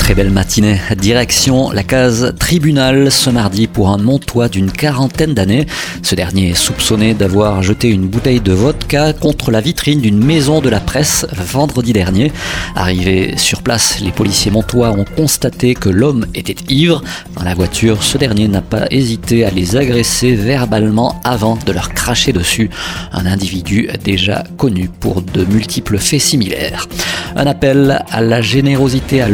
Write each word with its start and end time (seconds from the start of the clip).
Très 0.00 0.14
belle 0.14 0.30
matinée. 0.30 0.80
Direction 0.96 1.70
la 1.70 1.84
case 1.84 2.34
tribunal 2.40 3.12
ce 3.12 3.30
mardi 3.30 3.68
pour 3.68 3.90
un 3.90 3.98
Montois 3.98 4.48
d'une 4.48 4.72
quarantaine 4.72 5.34
d'années. 5.34 5.66
Ce 6.02 6.16
dernier 6.16 6.50
est 6.50 6.54
soupçonné 6.54 7.14
d'avoir 7.14 7.62
jeté 7.62 7.88
une 7.90 8.08
bouteille 8.08 8.40
de 8.40 8.52
vodka 8.52 9.12
contre 9.12 9.52
la 9.52 9.60
vitrine 9.60 10.00
d'une 10.00 10.18
maison 10.18 10.60
de 10.60 10.68
la 10.68 10.80
presse 10.80 11.26
vendredi 11.32 11.92
dernier. 11.92 12.32
Arrivés 12.74 13.34
sur 13.36 13.62
place, 13.62 14.00
les 14.00 14.10
policiers 14.10 14.50
montois 14.50 14.90
ont 14.90 15.04
constaté 15.04 15.74
que 15.74 15.90
l'homme 15.90 16.26
était 16.34 16.56
ivre. 16.68 17.04
Dans 17.36 17.44
la 17.44 17.54
voiture, 17.54 18.02
ce 18.02 18.18
dernier 18.18 18.48
n'a 18.48 18.62
pas 18.62 18.86
hésité 18.90 19.44
à 19.44 19.50
les 19.50 19.76
agresser 19.76 20.34
verbalement 20.34 21.20
avant 21.22 21.56
de 21.64 21.72
leur 21.72 21.90
cracher 21.90 22.32
dessus. 22.32 22.68
Un 23.12 23.26
individu 23.26 23.88
déjà 24.02 24.42
connu 24.56 24.88
pour 24.88 25.22
de 25.22 25.44
multiples 25.44 25.98
faits 25.98 26.20
similaires. 26.20 26.88
Un 27.36 27.46
appel 27.46 28.02
à 28.10 28.20
la 28.22 28.40
générosité 28.40 29.20
à 29.20 29.28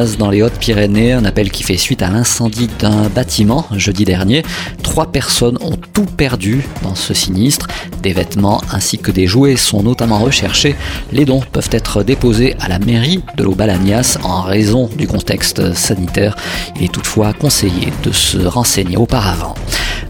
dans 0.00 0.30
les 0.30 0.42
Hautes-Pyrénées, 0.42 1.12
un 1.12 1.26
appel 1.26 1.50
qui 1.50 1.62
fait 1.62 1.76
suite 1.76 2.00
à 2.00 2.08
l'incendie 2.08 2.70
d'un 2.78 3.08
bâtiment 3.08 3.66
jeudi 3.76 4.06
dernier. 4.06 4.44
Trois 4.82 5.12
personnes 5.12 5.58
ont 5.60 5.76
tout 5.92 6.06
perdu 6.06 6.64
dans 6.82 6.94
ce 6.94 7.12
sinistre. 7.12 7.66
Des 8.02 8.12
vêtements 8.12 8.62
ainsi 8.72 8.98
que 8.98 9.10
des 9.10 9.26
jouets 9.26 9.56
sont 9.56 9.82
notamment 9.82 10.18
recherchés. 10.18 10.74
Les 11.12 11.24
dons 11.24 11.42
peuvent 11.52 11.68
être 11.72 12.02
déposés 12.02 12.56
à 12.60 12.68
la 12.68 12.78
mairie 12.78 13.22
de 13.36 13.44
l'Aubalagnas 13.44 14.18
en 14.22 14.42
raison 14.42 14.88
du 14.96 15.06
contexte 15.06 15.74
sanitaire. 15.74 16.36
Il 16.76 16.84
est 16.84 16.92
toutefois 16.92 17.32
conseillé 17.32 17.92
de 18.02 18.12
se 18.12 18.38
renseigner 18.38 18.96
auparavant. 18.96 19.54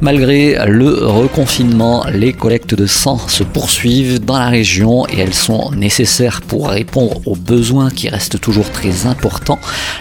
Malgré 0.02 0.56
le 0.66 1.06
reconfinement, 1.06 2.06
les 2.11 2.33
collectes 2.33 2.74
de 2.74 2.86
sang 2.86 3.18
se 3.28 3.42
poursuivent 3.42 4.18
dans 4.18 4.38
la 4.38 4.48
région 4.48 5.06
et 5.08 5.18
elles 5.18 5.34
sont 5.34 5.72
nécessaires 5.72 6.41
pour 6.41 6.70
répondre 6.70 7.20
aux 7.27 7.36
besoins 7.36 7.91
qui 7.91 8.08
restent 8.08 8.41
toujours 8.41 8.70
très 8.70 9.05
importants. 9.06 9.58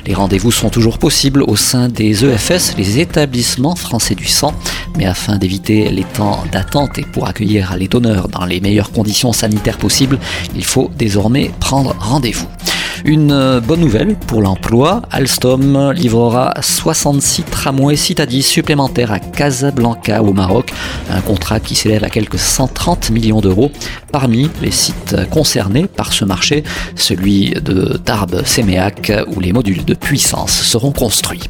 Les 0.07 0.13
rendez-vous 0.13 0.53
sont 0.53 0.69
toujours 0.69 0.99
possibles 0.99 1.43
au 1.43 1.57
sein 1.57 1.89
des 1.89 2.23
EFS, 2.23 2.77
les 2.77 2.99
établissements 2.99 3.75
français 3.75 4.15
du 4.15 4.25
sang, 4.25 4.53
mais 4.97 5.05
afin 5.05 5.37
d'éviter 5.37 5.89
les 5.89 6.03
temps 6.03 6.43
d'attente 6.51 6.97
et 6.97 7.03
pour 7.03 7.27
accueillir 7.27 7.75
les 7.77 7.87
donneurs 7.87 8.27
dans 8.27 8.45
les 8.45 8.59
meilleures 8.59 8.91
conditions 8.91 9.33
sanitaires 9.33 9.77
possibles, 9.77 10.19
il 10.55 10.65
faut 10.65 10.91
désormais 10.97 11.51
prendre 11.59 11.95
rendez-vous. 11.99 12.47
Une 13.05 13.31
euh, 13.31 13.61
bonne 13.61 13.79
nouvelle 13.79 14.15
pour 14.15 14.41
l'emploi, 14.41 15.01
Alstom 15.11 15.91
livrera 15.93 16.53
66 16.61 17.43
tramways 17.43 17.95
Citadis 17.95 18.43
supplémentaires 18.43 19.11
à 19.11 19.19
Casablanca 19.19 20.21
au 20.21 20.33
Maroc, 20.33 20.71
un 21.09 21.21
contrat 21.21 21.59
qui 21.59 21.75
s'élève 21.75 22.03
à 22.03 22.09
quelques 22.09 22.39
130 22.39 23.11
millions 23.11 23.39
d'euros. 23.39 23.71
Parmi 24.11 24.49
les 24.61 24.71
sites 24.71 25.15
concernés 25.29 25.87
par 25.87 26.11
ce 26.11 26.25
marché, 26.25 26.63
celui 26.95 27.51
de 27.51 27.97
Tarbes-Séméac 28.03 29.11
où 29.27 29.39
les 29.39 29.53
modules 29.53 29.85
de 29.85 29.93
puissance 29.93 30.51
seront 30.51 30.91
construits. 30.91 31.43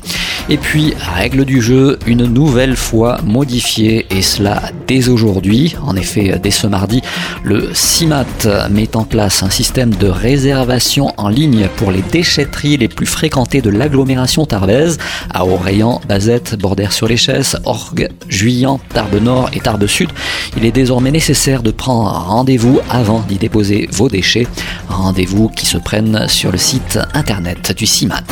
Et 0.52 0.58
puis, 0.58 0.96
règle 1.00 1.46
du 1.46 1.62
jeu, 1.62 2.00
une 2.08 2.26
nouvelle 2.26 2.76
fois 2.76 3.20
modifiée, 3.24 4.08
et 4.10 4.24
cela 4.24 4.64
dès 4.88 5.08
aujourd'hui. 5.08 5.76
En 5.86 5.96
effet, 5.96 6.40
dès 6.42 6.50
ce 6.50 6.66
mardi, 6.66 7.04
le 7.44 7.70
CIMAT 7.76 8.26
met 8.72 8.96
en 8.96 9.04
place 9.04 9.44
un 9.44 9.52
système 9.52 9.94
de 9.94 10.08
réservation 10.08 11.14
en 11.18 11.30
ligne 11.30 11.68
pour 11.78 11.92
les 11.92 12.02
déchetteries 12.02 12.78
les 12.78 12.88
plus 12.88 13.06
fréquentées 13.06 13.62
de 13.62 13.70
l'agglomération 13.70 14.48
tarbaise, 14.48 14.98
à 15.32 15.46
Orléans, 15.46 16.02
Bazette, 16.08 16.58
Bordère-sur-les-Chesses, 16.58 17.58
Orgue, 17.66 18.10
Juillan, 18.28 18.80
Tarbes 18.92 19.22
Nord 19.22 19.52
et 19.54 19.60
Tarbes 19.60 19.86
Sud. 19.86 20.10
Il 20.58 20.66
est 20.66 20.72
désormais 20.72 21.12
nécessaire 21.12 21.62
de 21.62 21.70
prendre 21.70 22.10
rendez-vous 22.10 22.80
avant 22.90 23.20
d'y 23.20 23.38
déposer 23.38 23.88
vos 23.92 24.10
déchets. 24.10 24.48
Rendez-vous 24.88 25.50
qui 25.50 25.68
se 25.68 25.78
prennent 25.78 26.28
sur 26.28 26.52
le 26.52 26.58
site 26.58 26.98
internet 27.14 27.72
du 27.78 27.86
CIMAT. 27.86 28.24